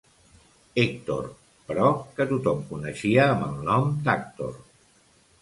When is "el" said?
3.51-3.55